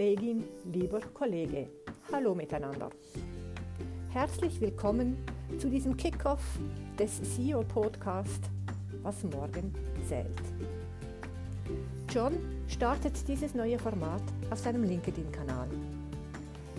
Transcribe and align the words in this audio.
Kollegin, 0.00 0.44
lieber 0.72 1.00
Kollege, 1.12 1.68
hallo 2.10 2.34
miteinander. 2.34 2.88
Herzlich 4.08 4.58
willkommen 4.58 5.18
zu 5.58 5.68
diesem 5.68 5.94
Kickoff 5.94 6.40
des 6.98 7.20
CEO-Podcast, 7.20 8.48
was 9.02 9.22
morgen 9.24 9.74
zählt. 10.08 10.40
John 12.08 12.32
startet 12.66 13.28
dieses 13.28 13.54
neue 13.54 13.78
Format 13.78 14.22
auf 14.50 14.58
seinem 14.58 14.84
LinkedIn-Kanal. 14.84 15.68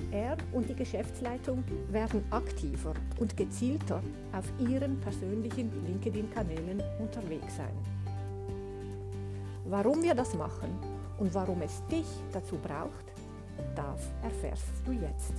Er 0.09 0.35
und 0.51 0.67
die 0.67 0.75
Geschäftsleitung 0.75 1.63
werden 1.91 2.23
aktiver 2.31 2.95
und 3.19 3.37
gezielter 3.37 4.01
auf 4.33 4.51
ihren 4.67 4.99
persönlichen 4.99 5.71
LinkedIn-Kanälen 5.85 6.81
unterwegs 6.97 7.55
sein. 7.55 7.77
Warum 9.65 10.01
wir 10.01 10.15
das 10.15 10.33
machen 10.33 10.75
und 11.19 11.35
warum 11.35 11.61
es 11.61 11.85
dich 11.85 12.07
dazu 12.33 12.57
braucht, 12.57 13.10
das 13.75 14.09
erfährst 14.23 14.67
du 14.85 14.91
jetzt. 14.91 15.33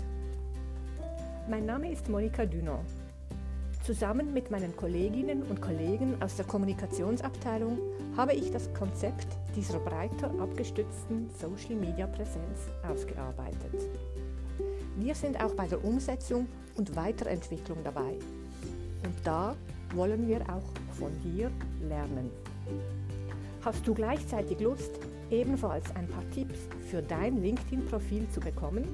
Mein 1.48 1.66
Name 1.66 1.90
ist 1.90 2.08
Monika 2.08 2.46
Dunant. 2.46 2.86
Zusammen 3.84 4.32
mit 4.32 4.50
meinen 4.50 4.76
Kolleginnen 4.76 5.42
und 5.42 5.60
Kollegen 5.60 6.22
aus 6.22 6.36
der 6.36 6.44
Kommunikationsabteilung 6.44 7.78
habe 8.16 8.32
ich 8.32 8.52
das 8.52 8.72
Konzept 8.74 9.26
dieser 9.56 9.80
breiter 9.80 10.30
abgestützten 10.38 11.28
Social 11.40 11.74
Media 11.74 12.06
Präsenz 12.06 12.68
ausgearbeitet. 12.88 13.88
Wir 14.96 15.16
sind 15.16 15.42
auch 15.42 15.54
bei 15.54 15.66
der 15.66 15.84
Umsetzung 15.84 16.46
und 16.76 16.94
Weiterentwicklung 16.94 17.78
dabei. 17.82 18.18
Und 19.04 19.14
da 19.24 19.56
wollen 19.94 20.28
wir 20.28 20.42
auch 20.42 20.96
von 20.96 21.10
dir 21.22 21.50
lernen. 21.80 22.30
Hast 23.64 23.86
du 23.86 23.94
gleichzeitig 23.94 24.60
Lust, 24.60 24.92
ebenfalls 25.30 25.94
ein 25.96 26.06
paar 26.06 26.28
Tipps 26.30 26.60
für 26.92 27.00
dein 27.00 27.40
LinkedIn-Profil 27.40 28.28
zu 28.28 28.38
bekommen? 28.38 28.84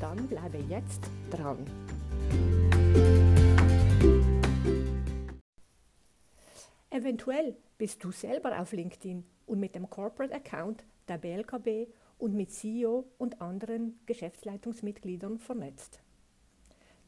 Dann 0.00 0.26
bleibe 0.26 0.58
jetzt 0.68 1.08
dran. 1.30 1.58
Eventuell 6.90 7.56
bist 7.78 8.02
du 8.02 8.10
selber 8.10 8.60
auf 8.60 8.72
LinkedIn 8.72 9.22
und 9.46 9.60
mit 9.60 9.76
dem 9.76 9.88
Corporate 9.88 10.34
Account 10.34 10.84
der 11.06 11.18
BLKB 11.18 11.88
und 12.18 12.34
mit 12.34 12.50
CEO 12.50 13.04
und 13.16 13.40
anderen 13.40 14.00
Geschäftsleitungsmitgliedern 14.06 15.38
vernetzt. 15.38 16.00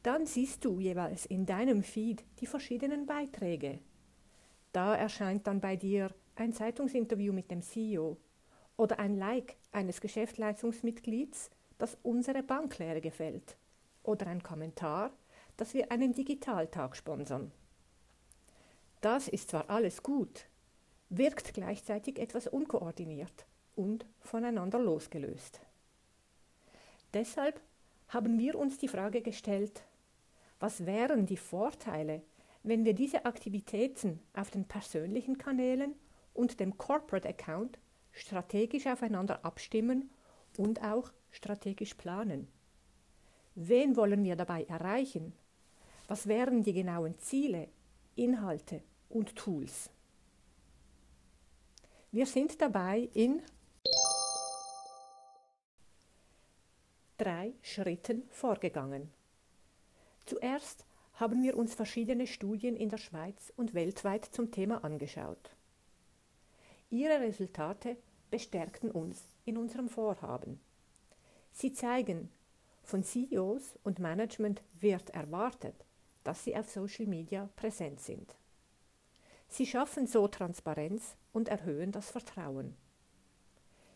Dann 0.03 0.25
siehst 0.25 0.63
du 0.63 0.79
jeweils 0.79 1.25
in 1.25 1.45
deinem 1.45 1.83
Feed 1.83 2.23
die 2.39 2.47
verschiedenen 2.47 3.05
Beiträge. 3.05 3.79
Da 4.71 4.95
erscheint 4.95 5.47
dann 5.47 5.59
bei 5.59 5.75
dir 5.75 6.15
ein 6.35 6.53
Zeitungsinterview 6.53 7.33
mit 7.33 7.51
dem 7.51 7.61
CEO 7.61 8.15
oder 8.77 8.99
ein 8.99 9.17
Like 9.17 9.55
eines 9.71 10.01
Geschäftsleitungsmitglieds, 10.01 11.51
das 11.77 11.97
unsere 12.03 12.43
Banklehre 12.43 13.01
gefällt 13.01 13.57
oder 14.03 14.27
ein 14.27 14.43
Kommentar, 14.43 15.11
dass 15.57 15.73
wir 15.73 15.91
einen 15.91 16.13
Digitaltag 16.13 16.95
sponsern. 16.95 17.51
Das 19.01 19.27
ist 19.27 19.49
zwar 19.49 19.69
alles 19.69 20.03
gut, 20.03 20.45
wirkt 21.09 21.53
gleichzeitig 21.53 22.19
etwas 22.19 22.47
unkoordiniert 22.47 23.45
und 23.75 24.05
voneinander 24.19 24.79
losgelöst. 24.79 25.59
Deshalb 27.13 27.59
haben 28.07 28.39
wir 28.39 28.57
uns 28.57 28.77
die 28.77 28.87
Frage 28.87 29.21
gestellt, 29.21 29.83
was 30.59 30.85
wären 30.85 31.25
die 31.25 31.37
Vorteile, 31.37 32.21
wenn 32.63 32.85
wir 32.85 32.93
diese 32.93 33.25
Aktivitäten 33.25 34.19
auf 34.33 34.51
den 34.51 34.65
persönlichen 34.65 35.37
Kanälen 35.37 35.95
und 36.33 36.59
dem 36.59 36.77
Corporate 36.77 37.27
Account 37.27 37.79
strategisch 38.21 38.87
aufeinander 38.87 39.43
abstimmen 39.43 40.09
und 40.57 40.81
auch 40.83 41.11
strategisch 41.31 41.95
planen. 41.95 42.47
Wen 43.55 43.95
wollen 43.95 44.23
wir 44.23 44.35
dabei 44.35 44.63
erreichen? 44.65 45.33
Was 46.07 46.27
wären 46.27 46.63
die 46.63 46.73
genauen 46.73 47.17
Ziele, 47.17 47.67
Inhalte 48.15 48.81
und 49.09 49.35
Tools? 49.35 49.89
Wir 52.11 52.25
sind 52.25 52.61
dabei 52.61 53.09
in 53.13 53.41
drei 57.17 57.53
Schritten 57.61 58.23
vorgegangen. 58.29 59.11
Zuerst 60.25 60.85
haben 61.13 61.43
wir 61.43 61.57
uns 61.57 61.73
verschiedene 61.73 62.27
Studien 62.27 62.75
in 62.75 62.89
der 62.89 62.97
Schweiz 62.97 63.51
und 63.55 63.73
weltweit 63.73 64.25
zum 64.25 64.51
Thema 64.51 64.83
angeschaut. 64.83 65.55
Ihre 66.89 67.21
Resultate 67.21 67.95
bestärkten 68.31 68.89
uns 68.89 69.27
in 69.45 69.57
unserem 69.57 69.87
Vorhaben. 69.87 70.59
Sie 71.51 71.73
zeigen, 71.73 72.29
von 72.83 73.03
CEOs 73.03 73.77
und 73.83 73.99
Management 73.99 74.63
wird 74.79 75.11
erwartet, 75.11 75.85
dass 76.23 76.43
sie 76.43 76.55
auf 76.55 76.69
Social 76.69 77.05
Media 77.05 77.49
präsent 77.55 77.99
sind. 77.99 78.35
Sie 79.47 79.65
schaffen 79.65 80.07
so 80.07 80.27
Transparenz 80.27 81.15
und 81.33 81.49
erhöhen 81.49 81.91
das 81.91 82.09
Vertrauen. 82.09 82.75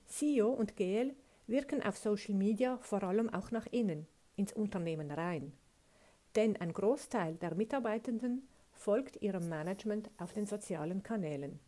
CEO 0.06 0.50
und 0.50 0.76
GL 0.76 1.16
wirken 1.48 1.82
auf 1.82 1.98
Social 1.98 2.36
Media 2.36 2.78
vor 2.80 3.04
allem 3.04 3.30
auch 3.34 3.52
nach 3.52 3.66
innen, 3.68 4.06
ins 4.36 4.54
Unternehmen 4.54 5.12
rein. 5.12 5.54
Denn 6.36 6.58
ein 6.58 6.74
Großteil 6.74 7.36
der 7.36 7.56
Mitarbeitenden 7.56 8.48
folgt 8.74 9.22
ihrem 9.22 9.48
Management 9.48 10.10
auf 10.18 10.34
den 10.34 10.46
sozialen 10.46 11.02
Kanälen. 11.04 11.60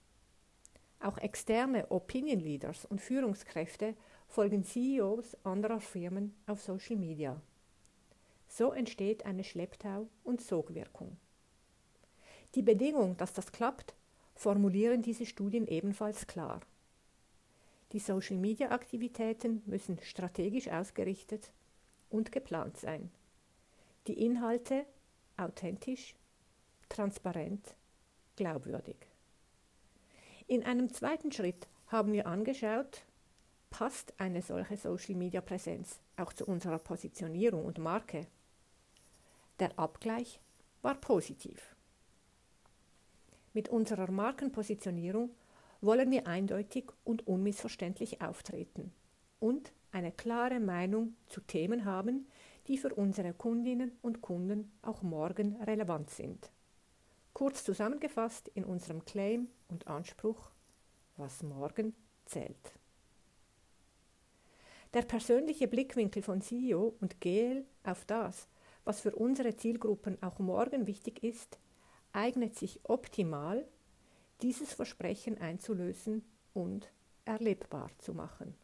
Auch 0.99 1.17
externe 1.19 1.89
Opinion 1.91 2.39
Leaders 2.39 2.85
und 2.85 3.01
Führungskräfte 3.01 3.95
folgen 4.27 4.63
CEOs 4.63 5.37
anderer 5.43 5.79
Firmen 5.79 6.35
auf 6.47 6.61
Social 6.61 6.95
Media. 6.95 7.39
So 8.47 8.71
entsteht 8.71 9.25
eine 9.25 9.43
Schlepptau- 9.43 10.07
und 10.23 10.41
Sogwirkung. 10.41 11.17
Die 12.55 12.61
Bedingung, 12.61 13.17
dass 13.17 13.33
das 13.33 13.51
klappt, 13.51 13.93
formulieren 14.35 15.01
diese 15.01 15.25
Studien 15.25 15.67
ebenfalls 15.67 16.27
klar. 16.27 16.61
Die 17.93 17.99
Social-Media-Aktivitäten 17.99 19.61
müssen 19.65 19.99
strategisch 20.01 20.67
ausgerichtet 20.67 21.51
und 22.09 22.31
geplant 22.31 22.77
sein. 22.77 23.11
Die 24.07 24.25
Inhalte 24.25 24.85
authentisch, 25.37 26.15
transparent, 26.89 27.75
glaubwürdig. 28.35 29.06
In 30.49 30.63
einem 30.63 30.93
zweiten 30.93 31.33
Schritt 31.33 31.67
haben 31.87 32.13
wir 32.13 32.25
angeschaut, 32.25 33.03
passt 33.69 34.13
eine 34.17 34.41
solche 34.41 34.77
Social-Media-Präsenz 34.77 35.99
auch 36.15 36.31
zu 36.31 36.45
unserer 36.45 36.79
Positionierung 36.79 37.65
und 37.65 37.79
Marke? 37.79 38.27
Der 39.59 39.77
Abgleich 39.77 40.39
war 40.81 40.95
positiv. 40.95 41.75
Mit 43.51 43.67
unserer 43.67 44.09
Markenpositionierung 44.09 45.31
wollen 45.81 46.11
wir 46.11 46.27
eindeutig 46.27 46.85
und 47.03 47.27
unmissverständlich 47.27 48.21
auftreten 48.21 48.93
und 49.41 49.73
eine 49.91 50.13
klare 50.13 50.61
Meinung 50.61 51.15
zu 51.27 51.41
Themen 51.41 51.83
haben, 51.83 52.25
die 52.67 52.77
für 52.77 52.93
unsere 52.93 53.33
Kundinnen 53.33 53.97
und 54.01 54.21
Kunden 54.21 54.71
auch 54.81 55.01
morgen 55.01 55.61
relevant 55.63 56.09
sind. 56.09 56.51
Kurz 57.37 57.63
zusammengefasst 57.63 58.47
in 58.55 58.65
unserem 58.65 59.05
Claim 59.05 59.47
und 59.67 59.85
Anspruch, 59.85 60.49
was 61.17 61.43
morgen 61.43 61.93
zählt. 62.25 62.73
Der 64.95 65.03
persönliche 65.03 65.67
Blickwinkel 65.67 66.23
von 66.23 66.41
CEO 66.41 66.95
und 66.99 67.21
GL 67.21 67.63
auf 67.83 68.05
das, 68.05 68.47
was 68.85 69.01
für 69.01 69.13
unsere 69.15 69.55
Zielgruppen 69.55 70.17
auch 70.23 70.39
morgen 70.39 70.87
wichtig 70.87 71.23
ist, 71.23 71.59
eignet 72.11 72.55
sich 72.55 72.79
optimal, 72.85 73.67
dieses 74.41 74.73
Versprechen 74.73 75.37
einzulösen 75.37 76.25
und 76.55 76.91
erlebbar 77.25 77.91
zu 77.99 78.15
machen. 78.15 78.55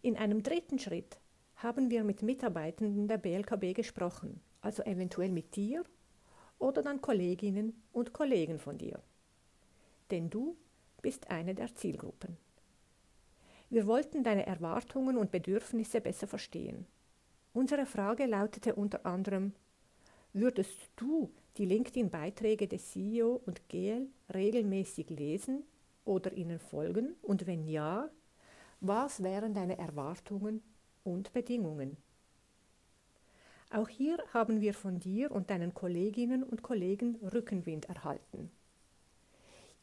In 0.00 0.16
einem 0.16 0.44
dritten 0.44 0.78
Schritt 0.78 1.18
haben 1.56 1.90
wir 1.90 2.04
mit 2.04 2.22
Mitarbeitenden 2.22 3.08
der 3.08 3.18
BLKB 3.18 3.74
gesprochen 3.74 4.40
also 4.62 4.82
eventuell 4.84 5.30
mit 5.30 5.54
dir 5.54 5.84
oder 6.58 6.82
dann 6.82 7.00
Kolleginnen 7.00 7.82
und 7.92 8.12
Kollegen 8.12 8.58
von 8.58 8.78
dir. 8.78 9.02
Denn 10.10 10.30
du 10.30 10.56
bist 11.02 11.30
eine 11.30 11.54
der 11.54 11.74
Zielgruppen. 11.74 12.36
Wir 13.68 13.86
wollten 13.86 14.22
deine 14.22 14.46
Erwartungen 14.46 15.16
und 15.16 15.30
Bedürfnisse 15.30 16.00
besser 16.00 16.26
verstehen. 16.26 16.86
Unsere 17.52 17.86
Frage 17.86 18.26
lautete 18.26 18.74
unter 18.74 19.04
anderem, 19.04 19.52
würdest 20.32 20.78
du 20.96 21.30
die 21.56 21.66
LinkedIn-Beiträge 21.66 22.68
des 22.68 22.90
CEO 22.90 23.40
und 23.44 23.68
GL 23.68 24.08
regelmäßig 24.32 25.10
lesen 25.10 25.64
oder 26.04 26.32
ihnen 26.32 26.58
folgen? 26.58 27.14
Und 27.22 27.46
wenn 27.46 27.66
ja, 27.66 28.08
was 28.80 29.22
wären 29.22 29.54
deine 29.54 29.78
Erwartungen 29.78 30.62
und 31.04 31.32
Bedingungen? 31.32 31.96
Auch 33.72 33.88
hier 33.88 34.22
haben 34.34 34.60
wir 34.60 34.74
von 34.74 35.00
dir 35.00 35.30
und 35.30 35.48
deinen 35.48 35.72
Kolleginnen 35.72 36.42
und 36.42 36.62
Kollegen 36.62 37.16
Rückenwind 37.22 37.86
erhalten. 37.86 38.50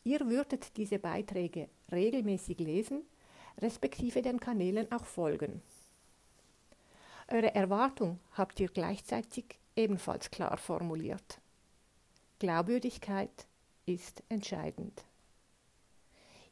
Ihr 0.03 0.30
würdet 0.30 0.77
diese 0.77 1.00
Beiträge 1.00 1.69
regelmäßig 1.91 2.59
lesen, 2.59 3.01
respektive 3.57 4.21
den 4.21 4.39
Kanälen 4.39 4.91
auch 4.91 5.06
folgen. 5.06 5.63
Eure 7.30 7.56
Erwartung 7.56 8.19
habt 8.33 8.59
ihr 8.59 8.69
gleichzeitig 8.69 9.57
ebenfalls 9.75 10.30
klar 10.30 10.57
formuliert. 10.57 11.39
Glaubwürdigkeit 12.38 13.47
ist 13.88 14.21
entscheidend. 14.30 15.03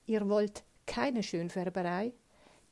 Ihr 0.08 0.28
wollt 0.28 0.64
keine 0.88 1.22
Schönfärberei, 1.22 2.14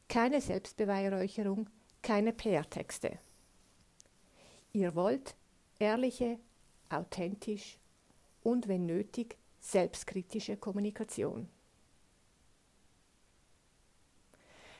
keine 0.09 0.41
Selbstbeweihräucherung, 0.41 1.69
keine 2.01 2.33
PR-Texte. 2.33 3.19
Ihr 4.75 4.93
wollt 4.93 5.37
ehrliche, 5.79 6.37
authentisch 6.89 7.79
und 8.43 8.67
wenn 8.67 8.85
nötig 8.85 9.37
selbstkritische 9.61 10.57
Kommunikation. 10.57 11.47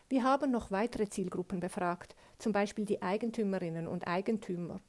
Wir 0.10 0.24
haben 0.24 0.52
noch 0.52 0.70
weitere 0.70 1.08
Zielgruppen 1.08 1.62
befragt, 1.62 2.14
zum 2.40 2.52
Beispiel 2.52 2.84
die 2.84 3.02
Eigentümerinnen 3.02 3.88
und 3.88 4.06
Eigentümer. 4.06 4.82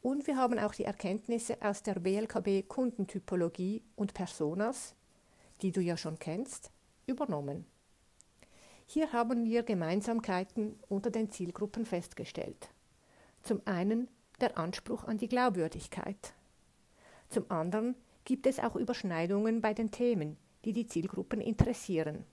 Und 0.00 0.28
wir 0.28 0.36
haben 0.36 0.60
auch 0.60 0.74
die 0.76 0.84
Erkenntnisse 0.84 1.60
aus 1.60 1.82
der 1.82 1.98
BLKB 1.98 2.68
Kundentypologie 2.68 3.82
und 3.96 4.14
Personas, 4.14 4.94
die 5.60 5.72
du 5.72 5.80
ja 5.80 5.96
schon 5.96 6.20
kennst, 6.20 6.70
übernommen. 7.06 7.66
Hier 8.86 9.12
haben 9.12 9.44
wir 9.44 9.64
Gemeinsamkeiten 9.64 10.78
unter 10.88 11.10
den 11.10 11.32
Zielgruppen 11.32 11.84
festgestellt. 11.84 12.68
Zum 13.42 13.60
einen 13.64 14.06
der 14.42 14.58
Anspruch 14.58 15.04
an 15.04 15.18
die 15.18 15.28
Glaubwürdigkeit. 15.28 16.34
Zum 17.30 17.50
anderen 17.50 17.94
gibt 18.24 18.46
es 18.46 18.58
auch 18.58 18.76
Überschneidungen 18.76 19.60
bei 19.60 19.72
den 19.72 19.90
Themen, 19.90 20.36
die 20.64 20.72
die 20.72 20.86
Zielgruppen 20.86 21.40
interessieren. 21.40 22.24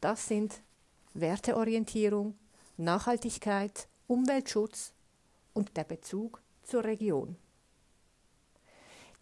Das 0.00 0.28
sind 0.28 0.60
Werteorientierung, 1.14 2.36
Nachhaltigkeit, 2.76 3.88
Umweltschutz 4.06 4.92
und 5.54 5.76
der 5.76 5.84
Bezug 5.84 6.42
zur 6.62 6.84
Region. 6.84 7.36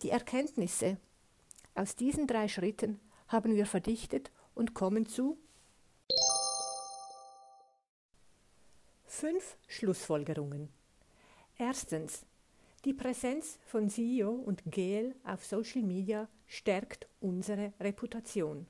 Die 0.03 0.11
Erkenntnisse 0.11 0.99
aus 1.75 1.95
diesen 1.95 2.27
drei 2.27 2.49
Schritten 2.49 3.01
haben 3.29 3.55
wir 3.55 3.67
verdichtet 3.67 4.31
und 4.55 4.75
kommen 4.75 5.07
zu 5.07 5.39
fünf 9.07 9.57
Schlussfolgerungen. 9.69 10.82
Erstens. 11.65 12.27
Die 12.85 12.93
Präsenz 12.93 13.61
von 13.67 13.89
CEO 13.89 14.33
und 14.33 14.65
GEL 14.67 15.15
auf 15.23 15.45
Social 15.45 15.83
Media 15.83 16.29
stärkt 16.49 17.07
unsere 17.21 17.73
Reputation. 17.79 18.67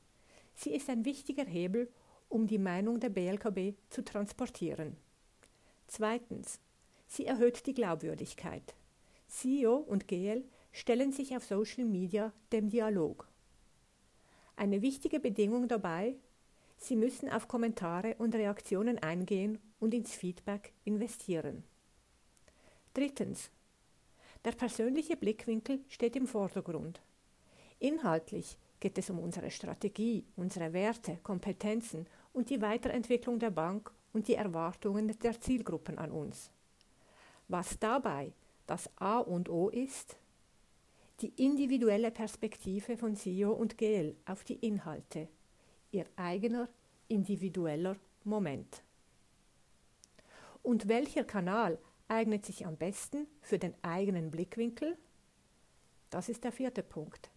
Sie 0.54 0.74
ist 0.74 0.90
ein 0.90 1.06
wichtiger 1.06 1.46
Hebel, 1.46 1.90
um 2.28 2.46
die 2.46 2.58
Meinung 2.58 3.00
der 3.00 3.08
BLKB 3.08 3.78
zu 3.88 4.04
transportieren. 4.04 4.98
Zweitens. 5.86 6.60
Sie 7.06 7.24
erhöht 7.24 7.64
die 7.64 7.72
Glaubwürdigkeit. 7.72 8.74
CEO 9.26 9.74
und 9.74 10.06
GEL 10.06 10.44
stellen 10.70 11.12
sich 11.12 11.34
auf 11.34 11.44
Social 11.44 11.86
Media 11.86 12.34
dem 12.52 12.68
Dialog. 12.68 13.26
Eine 14.54 14.82
wichtige 14.82 15.18
Bedingung 15.18 15.66
dabei, 15.66 16.18
Sie 16.76 16.96
müssen 16.96 17.30
auf 17.30 17.48
Kommentare 17.48 18.16
und 18.18 18.34
Reaktionen 18.34 18.98
eingehen 18.98 19.60
und 19.80 19.94
ins 19.94 20.14
Feedback 20.14 20.74
investieren. 20.84 21.64
Drittens. 22.94 23.50
Der 24.44 24.52
persönliche 24.52 25.16
Blickwinkel 25.16 25.80
steht 25.88 26.14
im 26.16 26.26
Vordergrund. 26.26 27.00
Inhaltlich 27.78 28.58
geht 28.80 28.98
es 28.98 29.08
um 29.08 29.18
unsere 29.18 29.50
Strategie, 29.50 30.24
unsere 30.36 30.72
Werte, 30.72 31.18
Kompetenzen 31.22 32.06
und 32.32 32.50
die 32.50 32.60
Weiterentwicklung 32.60 33.38
der 33.38 33.50
Bank 33.50 33.90
und 34.12 34.28
die 34.28 34.34
Erwartungen 34.34 35.16
der 35.20 35.40
Zielgruppen 35.40 35.98
an 35.98 36.10
uns. 36.10 36.50
Was 37.48 37.78
dabei 37.78 38.32
das 38.66 38.90
A 38.96 39.18
und 39.18 39.48
O 39.48 39.68
ist, 39.68 40.16
die 41.20 41.32
individuelle 41.36 42.10
Perspektive 42.10 42.96
von 42.96 43.14
CEO 43.16 43.52
und 43.52 43.78
GL 43.78 44.16
auf 44.26 44.44
die 44.44 44.56
Inhalte, 44.56 45.28
ihr 45.92 46.06
eigener 46.16 46.68
individueller 47.08 47.96
Moment. 48.24 48.82
Und 50.62 50.88
welcher 50.88 51.24
Kanal 51.24 51.78
eignet 52.12 52.44
sich 52.44 52.66
am 52.66 52.76
besten 52.76 53.26
für 53.40 53.58
den 53.58 53.74
eigenen 53.82 54.30
Blickwinkel? 54.30 54.98
Das 56.10 56.28
ist 56.28 56.44
der 56.44 56.52
vierte 56.52 56.82
Punkt. 56.82 57.30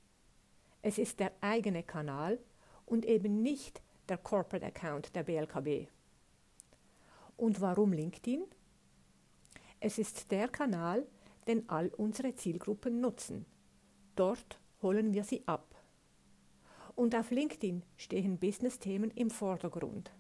Es 0.82 0.98
ist 0.98 1.20
der 1.20 1.32
eigene 1.42 1.82
Kanal 1.82 2.40
und 2.86 3.06
eben 3.06 3.42
nicht 3.42 3.82
der 4.10 4.18
Corporate 4.18 4.66
Account 4.66 5.16
der 5.16 5.24
BLKB. 5.24 5.88
Und 7.38 7.62
warum 7.62 7.94
LinkedIn? 7.94 8.44
Es 9.80 9.98
ist 9.98 10.30
der 10.32 10.50
Kanal, 10.50 11.08
den 11.48 11.68
all 11.70 11.88
unsere 11.88 12.36
Zielgruppen 12.36 13.00
nutzen. 13.00 13.46
Dort 14.16 14.60
holen 14.82 15.14
wir 15.14 15.24
sie 15.24 15.48
ab. 15.48 15.74
Und 16.96 17.16
auf 17.16 17.32
LinkedIn 17.32 17.84
stehen 17.98 18.38
Business-Themen 18.38 19.12
im 19.12 19.30
Vordergrund. 19.30 20.12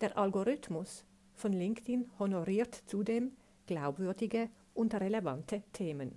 Der 0.00 0.16
Algorithmus 0.16 1.04
von 1.34 1.52
LinkedIn 1.52 2.10
honoriert 2.18 2.82
zudem 2.86 3.32
glaubwürdige 3.66 4.50
und 4.74 4.94
relevante 4.94 5.62
Themen. 5.72 6.12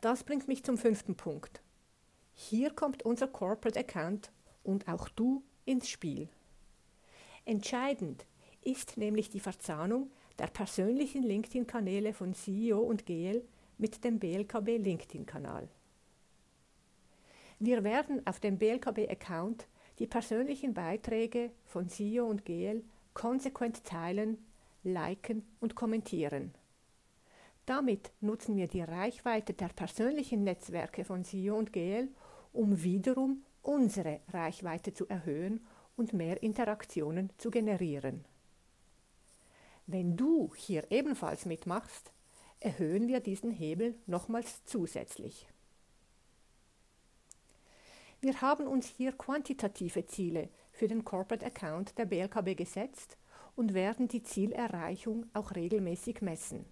Das 0.00 0.24
bringt 0.24 0.48
mich 0.48 0.64
zum 0.64 0.78
fünften 0.78 1.14
Punkt. 1.14 1.62
Hier 2.32 2.70
kommt 2.70 3.02
unser 3.02 3.28
Corporate 3.28 3.78
Account 3.78 4.32
und 4.62 4.88
auch 4.88 5.08
du 5.10 5.42
ins 5.66 5.88
Spiel. 5.88 6.28
Entscheidend 7.44 8.26
ist 8.62 8.96
nämlich 8.96 9.28
die 9.28 9.40
Verzahnung 9.40 10.10
der 10.38 10.46
persönlichen 10.46 11.22
LinkedIn-Kanäle 11.22 12.14
von 12.14 12.34
CEO 12.34 12.78
und 12.78 13.04
GL 13.04 13.46
mit 13.76 14.04
dem 14.04 14.18
BLKB 14.18 14.78
LinkedIn-Kanal. 14.78 15.68
Wir 17.58 17.84
werden 17.84 18.26
auf 18.26 18.40
dem 18.40 18.56
BLKB-Account 18.56 19.66
die 20.00 20.06
persönlichen 20.06 20.72
Beiträge 20.74 21.50
von 21.66 21.88
SIO 21.88 22.26
und 22.26 22.44
GEL 22.44 22.82
konsequent 23.12 23.84
teilen, 23.84 24.38
liken 24.82 25.46
und 25.60 25.74
kommentieren. 25.74 26.54
Damit 27.66 28.10
nutzen 28.20 28.56
wir 28.56 28.66
die 28.66 28.80
Reichweite 28.80 29.52
der 29.52 29.68
persönlichen 29.68 30.42
Netzwerke 30.42 31.04
von 31.04 31.22
SIO 31.22 31.56
und 31.56 31.72
GEL, 31.72 32.08
um 32.52 32.82
wiederum 32.82 33.44
unsere 33.62 34.20
Reichweite 34.32 34.94
zu 34.94 35.06
erhöhen 35.06 35.66
und 35.96 36.14
mehr 36.14 36.42
Interaktionen 36.42 37.30
zu 37.36 37.50
generieren. 37.50 38.24
Wenn 39.86 40.16
du 40.16 40.54
hier 40.56 40.90
ebenfalls 40.90 41.44
mitmachst, 41.44 42.10
erhöhen 42.58 43.06
wir 43.06 43.20
diesen 43.20 43.50
Hebel 43.50 43.94
nochmals 44.06 44.64
zusätzlich. 44.64 45.46
Wir 48.20 48.42
haben 48.42 48.66
uns 48.66 48.86
hier 48.86 49.12
quantitative 49.12 50.04
Ziele 50.04 50.50
für 50.72 50.88
den 50.88 51.04
Corporate 51.04 51.46
Account 51.46 51.96
der 51.96 52.04
BLKB 52.04 52.54
gesetzt 52.54 53.16
und 53.56 53.72
werden 53.72 54.08
die 54.08 54.22
Zielerreichung 54.22 55.24
auch 55.32 55.54
regelmäßig 55.54 56.20
messen. 56.20 56.66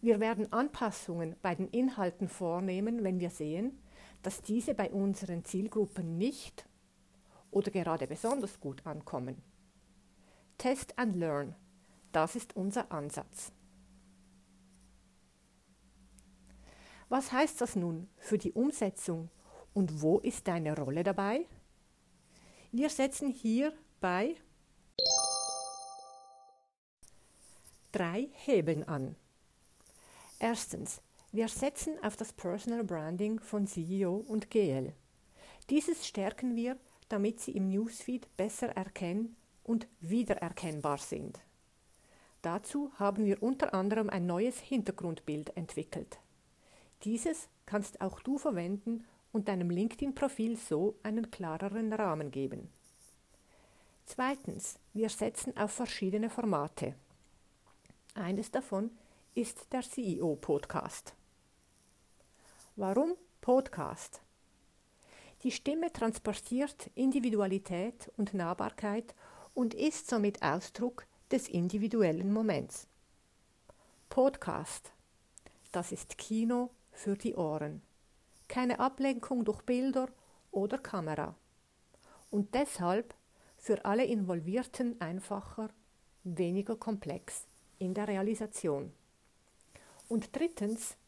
Wir 0.00 0.20
werden 0.20 0.50
Anpassungen 0.50 1.36
bei 1.42 1.54
den 1.54 1.68
Inhalten 1.68 2.28
vornehmen, 2.28 3.04
wenn 3.04 3.20
wir 3.20 3.28
sehen, 3.28 3.78
dass 4.22 4.40
diese 4.40 4.74
bei 4.74 4.90
unseren 4.90 5.44
Zielgruppen 5.44 6.16
nicht 6.16 6.66
oder 7.50 7.70
gerade 7.70 8.06
besonders 8.06 8.58
gut 8.58 8.86
ankommen. 8.86 9.42
Test 10.56 10.98
and 10.98 11.14
Learn, 11.14 11.54
das 12.10 12.36
ist 12.36 12.56
unser 12.56 12.90
Ansatz. 12.90 13.52
Was 17.10 17.30
heißt 17.30 17.60
das 17.60 17.76
nun 17.76 18.08
für 18.16 18.38
die 18.38 18.52
Umsetzung 18.52 19.28
und 19.74 20.02
wo 20.02 20.18
ist 20.18 20.48
deine 20.48 20.76
Rolle 20.76 21.02
dabei? 21.02 21.46
Wir 22.70 22.88
setzen 22.88 23.28
hier 23.28 23.72
bei 24.00 24.36
drei 27.92 28.28
Hebeln 28.32 28.84
an. 28.88 29.16
Erstens, 30.38 31.02
wir 31.30 31.48
setzen 31.48 32.02
auf 32.02 32.16
das 32.16 32.32
Personal 32.32 32.84
Branding 32.84 33.40
von 33.40 33.66
CEO 33.66 34.16
und 34.26 34.50
GL. 34.50 34.92
Dieses 35.70 36.06
stärken 36.06 36.56
wir, 36.56 36.76
damit 37.08 37.40
sie 37.40 37.52
im 37.52 37.68
Newsfeed 37.68 38.36
besser 38.36 38.68
erkennen 38.68 39.36
und 39.62 39.86
wiedererkennbar 40.00 40.98
sind. 40.98 41.40
Dazu 42.42 42.90
haben 42.98 43.24
wir 43.24 43.42
unter 43.42 43.72
anderem 43.72 44.10
ein 44.10 44.26
neues 44.26 44.58
Hintergrundbild 44.58 45.56
entwickelt. 45.56 46.18
Dieses 47.04 47.48
kannst 47.66 48.00
auch 48.00 48.20
du 48.20 48.38
verwenden, 48.38 49.04
und 49.32 49.48
deinem 49.48 49.70
LinkedIn-Profil 49.70 50.56
so 50.56 50.94
einen 51.02 51.30
klareren 51.30 51.92
Rahmen 51.92 52.30
geben. 52.30 52.68
Zweitens, 54.04 54.78
wir 54.92 55.08
setzen 55.08 55.56
auf 55.56 55.72
verschiedene 55.72 56.28
Formate. 56.28 56.94
Eines 58.14 58.50
davon 58.50 58.90
ist 59.34 59.72
der 59.72 59.82
CEO-Podcast. 59.82 61.14
Warum 62.76 63.14
Podcast? 63.40 64.20
Die 65.42 65.50
Stimme 65.50 65.92
transportiert 65.92 66.90
Individualität 66.94 68.12
und 68.16 68.34
Nahbarkeit 68.34 69.14
und 69.54 69.74
ist 69.74 70.08
somit 70.08 70.42
Ausdruck 70.42 71.06
des 71.30 71.48
individuellen 71.48 72.32
Moments. 72.32 72.86
Podcast. 74.08 74.92
Das 75.72 75.90
ist 75.90 76.18
Kino 76.18 76.70
für 76.92 77.16
die 77.16 77.34
Ohren. 77.34 77.82
Keine 78.52 78.80
Ablenkung 78.80 79.46
durch 79.46 79.62
Bilder 79.62 80.10
oder 80.50 80.76
Kamera. 80.76 81.34
Und 82.28 82.52
deshalb 82.52 83.14
für 83.56 83.82
alle 83.86 84.04
Involvierten 84.04 85.00
einfacher, 85.00 85.70
weniger 86.22 86.76
komplex 86.76 87.46
in 87.78 87.94
der 87.94 88.08
Realisation. 88.08 88.92
Und 90.06 90.36
drittens, 90.36 90.98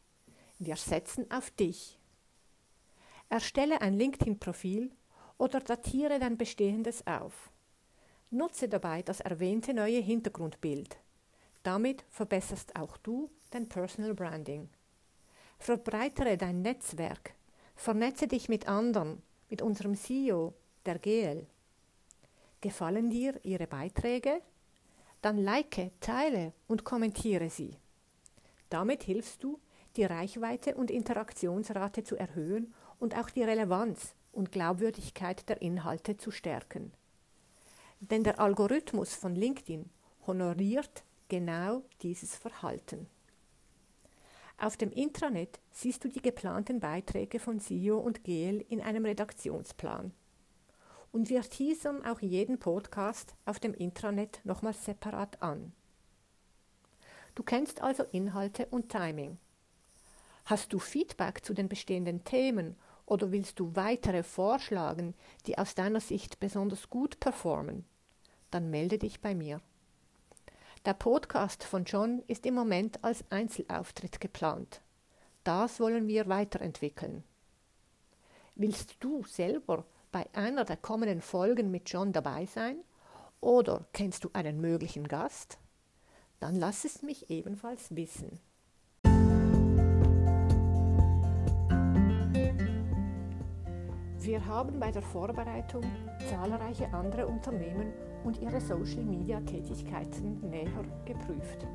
wir 0.59 0.77
setzen 0.77 1.31
auf 1.31 1.51
dich. 1.51 1.99
Erstelle 3.29 3.83
ein 3.83 3.93
LinkedIn-Profil 3.93 4.91
oder 5.37 5.61
datiere 5.61 6.19
dein 6.19 6.39
bestehendes 6.39 7.07
auf. 7.07 7.51
Nutze 8.31 8.71
dabei 8.71 9.03
das 9.03 9.21
erwähnte 9.21 9.75
neue 9.75 10.01
Hintergrundbild. 10.01 10.97
Damit 11.63 12.07
verbesserst 12.09 12.75
auch 12.75 12.97
du 12.97 13.31
dein 13.51 13.69
Personal 13.69 14.15
Branding. 14.15 14.71
Verbreitere 15.65 16.37
dein 16.37 16.61
Netzwerk, 16.61 17.33
vernetze 17.75 18.29
dich 18.29 18.51
mit 18.51 18.69
anderen, 18.69 19.23
mit 19.49 19.63
unserem 19.63 19.95
CEO, 19.95 20.53
der 20.85 20.99
GL. 20.99 21.47
Gefallen 22.61 23.09
dir 23.09 23.43
ihre 23.45 23.67
Beiträge? 23.67 24.43
Dann 25.23 25.39
like, 25.39 25.91
teile 26.01 26.53
und 26.67 26.85
kommentiere 26.85 27.49
sie. 27.49 27.79
Damit 28.69 29.05
hilfst 29.05 29.43
du, 29.43 29.59
die 29.97 30.05
Reichweite 30.05 30.75
und 30.75 30.91
Interaktionsrate 30.91 32.05
zu 32.05 32.17
erhöhen 32.17 32.75
und 32.99 33.17
auch 33.17 33.31
die 33.31 33.43
Relevanz 33.43 34.15
und 34.33 34.53
Glaubwürdigkeit 34.53 35.49
der 35.49 35.63
Inhalte 35.63 36.19
zu 36.19 36.31
stärken. 36.31 36.93
Denn 38.01 38.23
der 38.23 38.39
Algorithmus 38.39 39.15
von 39.15 39.35
LinkedIn 39.35 39.89
honoriert 40.27 41.05
genau 41.29 41.81
dieses 42.03 42.37
Verhalten. 42.37 43.09
Auf 44.57 44.77
dem 44.77 44.91
Intranet 44.93 45.61
siehst 45.73 46.05
du 46.05 46.09
die 46.09 46.23
geplanten 46.23 46.81
Beiträge 46.81 47.39
von 47.39 47.59
SEO 47.59 47.99
und 47.99 48.25
GEL 48.25 48.65
in 48.69 48.81
einem 48.81 49.05
Redaktionsplan. 49.05 50.13
Und 51.13 51.29
wir 51.29 51.43
teasern 51.43 52.05
auch 52.05 52.21
jeden 52.21 52.59
Podcast 52.59 53.35
auf 53.45 53.61
dem 53.61 53.75
Intranet 53.75 54.41
nochmals 54.45 54.85
separat 54.85 55.43
an. 55.43 55.73
Du 57.35 57.43
kennst 57.43 57.83
also 57.83 58.05
Inhalte 58.13 58.67
und 58.67 58.91
Timing. 58.91 59.39
Hast 60.45 60.73
du 60.73 60.79
Feedback 60.79 61.45
zu 61.45 61.53
den 61.55 61.69
bestehenden 61.69 62.23
Themen 62.25 62.77
oder 63.07 63.33
willst 63.33 63.59
du 63.59 63.75
weitere 63.75 64.23
vorschlagen, 64.23 65.15
die 65.47 65.59
aus 65.59 65.75
deiner 65.75 66.01
Sicht 66.01 66.39
besonders 66.39 66.91
gut 66.91 67.19
performen? 67.19 67.85
Dann 68.51 68.71
melde 68.71 68.99
dich 68.99 69.21
bei 69.21 69.35
mir. 69.35 69.61
Der 70.85 70.93
Podcast 70.93 71.65
von 71.65 71.85
John 71.85 72.23
ist 72.27 72.45
im 72.45 72.53
Moment 72.53 73.03
als 73.03 73.25
Einzelauftritt 73.31 74.21
geplant. 74.21 74.83
Das 75.43 75.81
wollen 75.81 76.07
wir 76.09 76.29
weiterentwickeln. 76.29 77.25
Willst 78.55 78.97
du 79.01 79.23
selber 79.25 79.87
bei 80.13 80.29
einer 80.35 80.67
der 80.67 80.77
kommenden 80.77 81.23
Folgen 81.23 81.71
mit 81.71 81.89
John 81.89 82.13
dabei 82.13 82.45
sein? 82.45 82.77
Oder 83.41 83.87
kennst 83.95 84.25
du 84.25 84.31
einen 84.35 84.61
möglichen 84.61 85.09
Gast? 85.09 85.57
Dann 86.39 86.57
lass 86.57 86.85
es 86.85 87.01
mich 87.01 87.31
ebenfalls 87.31 87.97
wissen. 87.97 88.39
Wir 94.19 94.45
haben 94.45 94.79
bei 94.79 94.91
der 94.91 95.03
Vorbereitung 95.03 95.85
zahlreiche 96.29 96.93
andere 96.93 97.27
Unternehmen 97.27 97.95
und 98.25 98.41
ihre 98.41 98.61
Social-Media-Tätigkeiten 98.61 100.41
näher 100.51 100.85
geprüft. 101.05 101.67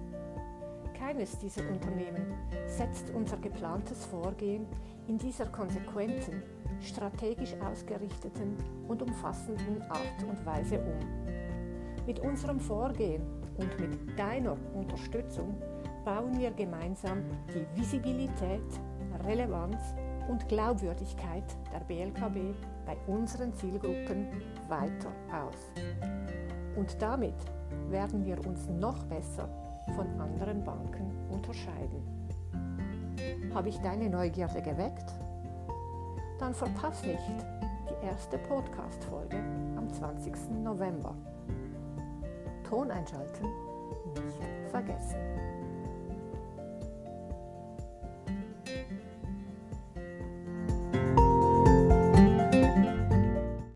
Keines 0.97 1.37
dieser 1.39 1.61
Unternehmen 1.69 2.33
setzt 2.67 3.09
unser 3.11 3.37
geplantes 3.37 4.05
Vorgehen 4.05 4.65
in 5.07 5.17
dieser 5.17 5.45
konsequenten, 5.45 6.43
strategisch 6.81 7.55
ausgerichteten 7.61 8.57
und 8.87 9.01
umfassenden 9.01 9.81
Art 9.83 10.23
und 10.27 10.45
Weise 10.45 10.79
um. 10.79 12.05
Mit 12.05 12.19
unserem 12.19 12.59
Vorgehen 12.59 13.21
und 13.57 13.79
mit 13.79 14.19
deiner 14.19 14.57
Unterstützung 14.73 15.55
bauen 16.03 16.37
wir 16.37 16.51
gemeinsam 16.51 17.23
die 17.53 17.79
Visibilität, 17.79 18.61
Relevanz 19.25 19.95
und 20.29 20.47
Glaubwürdigkeit 20.47 21.43
der 21.73 21.79
BLKB 21.79 22.55
bei 22.85 22.97
unseren 23.07 23.53
Zielgruppen 23.53 24.27
weiter 24.67 25.11
aus. 25.31 25.73
Und 26.79 27.01
damit 27.01 27.35
werden 27.89 28.23
wir 28.25 28.39
uns 28.47 28.69
noch 28.69 29.03
besser 29.03 29.49
von 29.97 30.07
anderen 30.17 30.63
Banken 30.63 31.11
unterscheiden. 31.29 32.01
Habe 33.53 33.67
ich 33.67 33.77
deine 33.79 34.09
Neugierde 34.09 34.61
geweckt? 34.61 35.11
Dann 36.39 36.53
verpass 36.53 37.03
nicht 37.03 37.19
die 37.89 38.05
erste 38.05 38.37
Podcast-Folge 38.37 39.35
am 39.75 39.89
20. 39.89 40.33
November. 40.63 41.15
Ton 42.63 42.89
einschalten, 42.91 43.43
nicht 44.15 44.71
vergessen. 44.71 45.17